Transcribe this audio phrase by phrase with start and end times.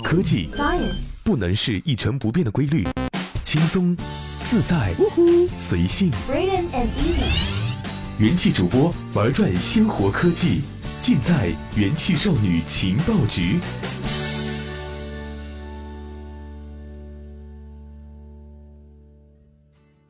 [0.00, 2.86] 科技 Science 不能是一成不变的规律，
[3.44, 3.96] 轻松、
[4.44, 4.94] 自在、
[5.58, 6.10] 随性。
[6.28, 8.22] Brilliant and easy。
[8.22, 10.62] 元气主播玩转鲜活科技，
[11.00, 13.58] 尽在元气少女情报局。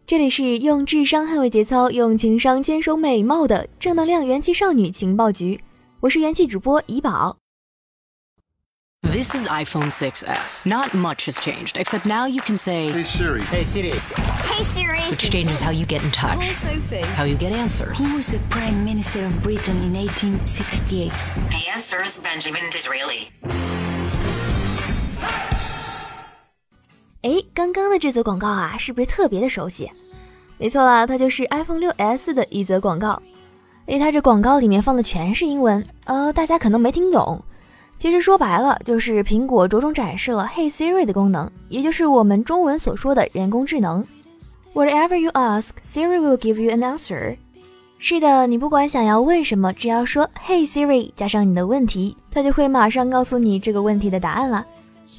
[0.07, 5.59] 这里是用智商捍卫节操，用情商坚守美貌的正能量元气少女情报局。
[6.01, 7.42] 我是元气主播怡宝。
[9.04, 10.66] This is iPhone 6s.
[10.66, 13.42] Not much has changed, except now you can say, Hey Siri.
[13.42, 13.92] Hey Siri.
[13.92, 15.00] Hey Siri.
[15.10, 18.06] which changes how you get in touch, Sophie。how you get answers.
[18.06, 21.12] Who was the Prime Minister of Britain in 1868?
[21.50, 23.32] The answer is Benjamin Disraeli.
[27.22, 29.90] 哎，刚刚的这则广告啊，是不是特别的熟悉？
[30.58, 33.22] 没错啦，它就是 iPhone 6s 的一则广告。
[33.88, 37.42] 诶，它这广告里面放的全是英文，呃，大家可能没听懂。
[38.03, 44.05] 其实说白了，就是苹果着重展示了 Hey Siri 的功能，也就是我们中文所说的人工智能。
[44.75, 47.37] Whatever you ask, Siri will give you an answer。
[48.01, 54.67] 是的，你不管想要问什么，只要说 Hey Siri 加上你的问题，它就会马上告诉你这个问题的答案啦。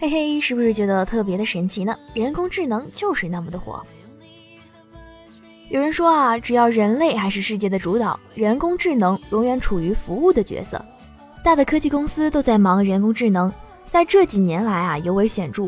[0.02, 1.96] 嘿嘿，是不是觉得特别的神奇呢？
[2.14, 3.82] 人工智能就是那么的火。
[5.70, 10.84] 有人说啊，只要人类还是世界的主导，人工智能永远处于服务的角色。
[11.44, 13.52] 大的科技公司都在忙人工智能，
[13.84, 15.68] 在这几年来啊尤为显著。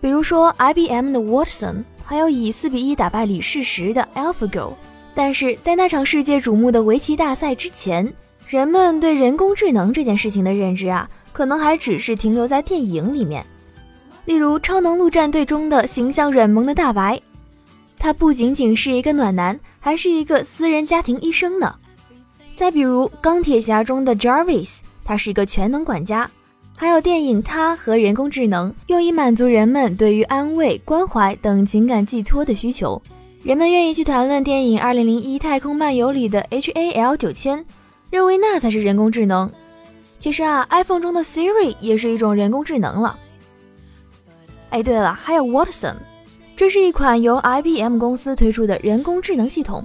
[0.00, 4.74] 比如说 IBM 的 Watson，还有以四比一打败李世石的 AlphaGo。
[5.14, 8.12] 但是在那场世界瞩目的围棋大赛之前，
[8.46, 13.44] 人们对人工智能这件事情的认知啊，可能还只是停留在电影里面。
[14.26, 17.20] 例如《超能陆战队》中的形象软萌的大白，
[17.96, 21.74] 他不仅仅是一个暖男，还是一个私人家庭医生呢。
[22.54, 26.28] 再比如《钢铁侠》中的 Jarvis，他是一个全能管家。
[26.74, 33.00] 还有电影《他》和人工智能，用以满足人们对于安慰、关怀等情感寄托的需求。
[33.42, 37.64] 人们愿意去谈论电影《二零零一太空漫游》里的 HAL 九千，
[38.10, 39.50] 认为那才是人工智能。
[40.18, 43.16] 其实啊，iPhone 中的 Siri 也是一种人工智能了。
[44.70, 45.94] 哎，对了，还有 Watson，
[46.56, 49.82] 这是一款由 IBM 公司推出的人工智能系统。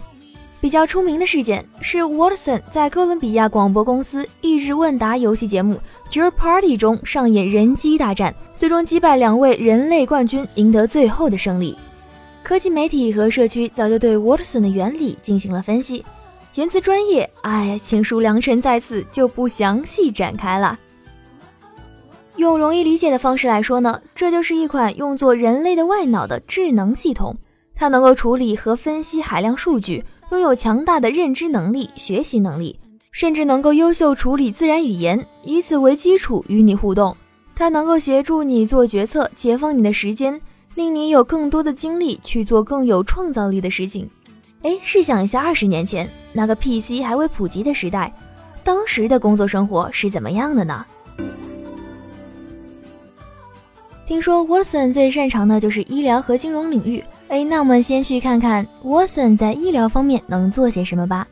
[0.62, 5.76] 比较出名的事件是 Watson 在哥伦比亚广播公司益智问答游戏节目
[6.14, 11.76] 《Jeopardy》中上演人机大战，最终击败两位人类冠军，赢得最后的胜利。
[12.44, 16.06] 科技媒体和社区早就对 Watson 的原理进行了分析，
[16.54, 20.78] 言辞专业，哎，请恕良辰在此就不详细展开了。
[22.36, 27.36] 用容易理解的方式来说呢，这就是一款用作人类的外脑的智能系统。
[27.82, 32.80] 它能够处理和分析海量数据，拥有强大的认知能力、学习能力，
[33.12, 37.18] 甚至能够优秀处理自然语言，以此为基础与你互动。
[37.56, 40.40] 它能够协助你做决策，解放你的时间，
[40.76, 44.08] 令你有更多的精力去做更有创造力的事情。
[44.62, 48.14] 哎，试想一下，二十年前那个 PC 还未普及的时代，
[48.64, 50.86] 当时的工作生活是怎么样的呢？
[54.12, 57.02] 听说 Watson 最擅长的就是医疗和金融领域。
[57.30, 61.26] 哎，那我们先去看看 Watson 在医疗方面能做些什么吧。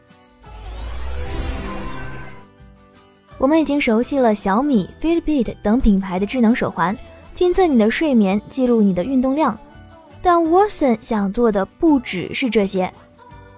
[3.38, 6.97] 我们已经熟悉了小米、Fitbit 等品牌的智能手环，
[7.35, 9.59] 监测你的睡眠，记录你的运动量。
[10.22, 12.89] 但 Watson 想做的不只是这些。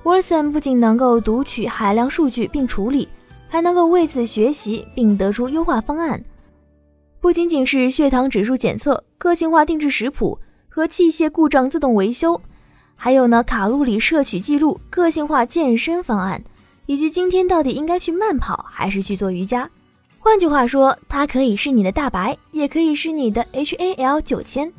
[0.03, 3.07] Watson 不仅能够读取海量数据并处理，
[3.47, 6.19] 还能够为此学习并得出优化方案。
[7.21, 10.35] 不仅仅是血糖指数检测、个性化定制食谱
[10.67, 12.41] 和器械故障自动维修，
[12.95, 16.43] 还有呢卡路里摄取记录、个性化健身方案，
[16.87, 19.69] 以及今天到底应该去慢跑还是去做瑜伽。
[20.17, 24.71] 换句话说，它可以是你的大白，也可以是你的 HAL 九千。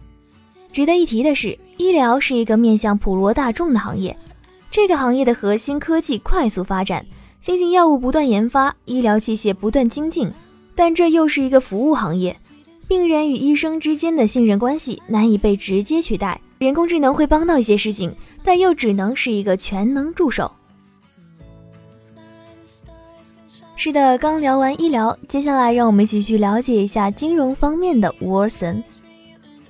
[0.72, 4.16] 值得一提的是，医疗是一个面向普罗大众的行业，
[4.68, 7.06] 这个行业的核心科技快速发展，
[7.40, 10.28] 新型药物不断研发，医疗器械不断精进。
[10.74, 12.36] 但这又是一个服务行业，
[12.88, 16.40] 病人与医生之间的信任关系难以被直接取代。
[16.58, 18.14] 人工智能会帮到一些事情，
[18.44, 20.50] 但又只能是一个全能助手。
[23.74, 28.82] 是的，刚聊完医疗，接下来让我们一起去了解一下金融方面的 Watson。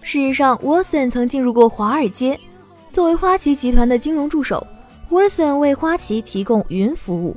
[0.03, 2.39] 事实上，Watson 曾进入过华尔街，
[2.91, 4.67] 作为花旗集团的金融助手
[5.11, 7.35] ，Watson 为花旗提供云服务，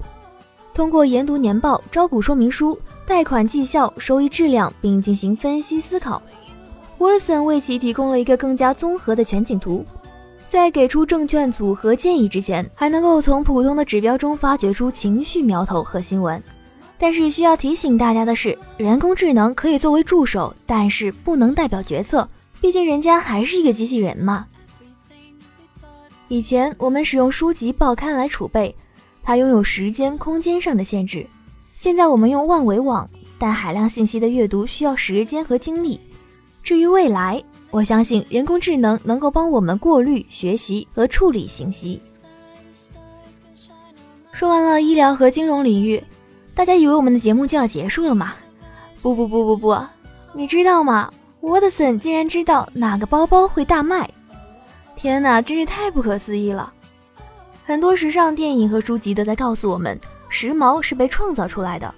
[0.74, 2.78] 通过研读年报、招股说明书。
[3.08, 6.22] 贷款绩效、收益质量，并进行分析思考。
[6.98, 9.86] Watson 为其提供了一个更加综合的全景图，
[10.50, 16.42] 在给出证券组合建议之前，还能够从普通的指标中发掘出情绪苗头和新闻。
[16.98, 22.28] 但是需要提醒大家的是，人工智能可以作为助手，但是不能代表决策，
[22.60, 24.48] 毕竟人家还是一个机器人嘛。
[26.28, 28.74] 以前我们使用书籍、报刊来储备，
[29.22, 31.28] 它拥有时间、空间上的限制。
[31.76, 33.08] 现在我们用万维网，
[33.38, 36.00] 但海量信息的阅读需要时间和精力。
[36.64, 42.02] 至于未来，我相信人工智能能够帮我们过滤、学习和处理信息。
[44.32, 46.04] 说完了医疗和金融领域，
[46.54, 48.34] 大家以为我们的节目就要结束了吗？
[49.02, 49.78] 不不不不不，
[50.34, 51.12] 你知道吗
[51.42, 54.10] ？Watson 竟然知道哪个包包会大卖！
[54.96, 56.74] 天哪，真是太不可思议了！
[57.64, 60.00] 很多时尚电影和书籍都在告诉我们，
[60.36, 61.96] 时髦是被创造出来的。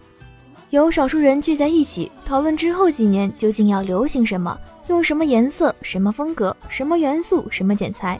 [0.69, 4.55] 有少数人聚在一起讨论之后几年究竟要流行什么，
[4.89, 8.19] 用什么颜色、什么风格、什么元素、什么剪裁。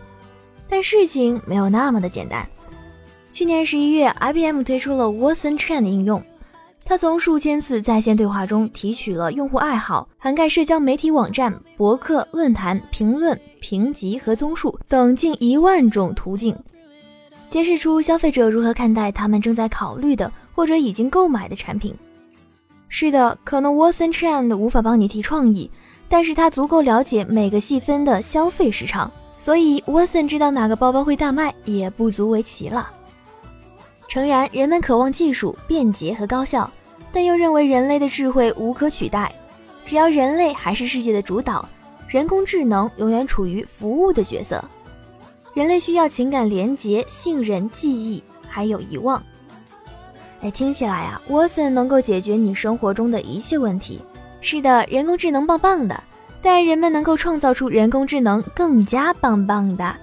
[0.68, 2.44] 但事情没有那么的简单。
[3.32, 6.24] 去年十一月，IBM 推出了 Watson Trend 应用。
[6.84, 16.58] 它从数千次在线对话中提取了用户爱好，涵盖社交媒体网站、博客、论坛、评论、评级和综述等近一万种途径，
[17.50, 21.96] 揭示出消费者如何看待他们正在考虑的或者已经购买的产品。
[22.90, 25.70] 是的，可能 Watson Trend 无法帮你提创意，
[26.08, 32.90] 但是它足够了解每个细分的消费市场，所以 Watson 知道哪个包包会大卖也不足为奇了。
[34.08, 36.70] 诚然，人们渴望技术便捷和高效，
[37.12, 39.30] 但又认为人类的智慧无可取代。
[39.86, 41.68] 只要人类还是世界的主导，
[42.08, 44.64] 人工智能永远处于服务的角色。
[45.58, 49.20] 人类需要情感连结、信任、记忆，还有遗忘。
[50.42, 54.00] 哎，听起来啊，Watson 能够解决你生活中的一切问题。
[54.40, 56.04] 是的，人工智能棒棒的，
[56.44, 59.96] 但人们能够创造出人工智能更加棒棒的。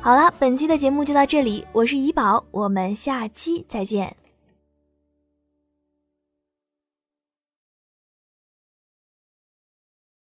[0.00, 4.12] 好了，本期的节目就到这里，我是怡宝，我们下期再见。